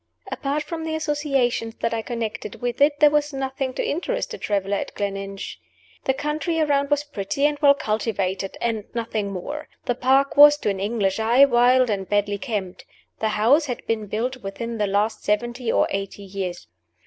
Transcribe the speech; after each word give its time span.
Apart 0.31 0.63
from 0.63 0.83
the 0.83 0.95
associations 0.95 1.75
that 1.75 1.93
I 1.93 2.01
connected 2.01 2.55
with 2.59 2.81
it, 2.81 2.99
there 2.99 3.11
was 3.11 3.31
nothing 3.31 3.71
to 3.75 3.87
interest 3.87 4.33
a 4.33 4.39
traveler 4.39 4.77
at 4.77 4.95
Gleninch. 4.95 5.59
The 6.05 6.15
country 6.15 6.59
around 6.59 6.89
was 6.89 7.03
pretty 7.03 7.45
and 7.45 7.59
well 7.59 7.75
cultivated, 7.75 8.57
and 8.59 8.85
nothing 8.95 9.31
more. 9.31 9.67
The 9.85 9.93
park 9.93 10.35
was, 10.35 10.57
to 10.57 10.71
an 10.71 10.79
English 10.79 11.19
eye, 11.19 11.45
wild 11.45 11.91
and 11.91 12.09
badly 12.09 12.39
kept. 12.39 12.83
The 13.19 13.29
house 13.37 13.67
had 13.67 13.85
been 13.85 14.07
built 14.07 14.37
within 14.37 14.79
the 14.79 14.87
last 14.87 15.23
seventy 15.23 15.71
or 15.71 15.87
eighty 15.91 16.23
years. 16.23 16.65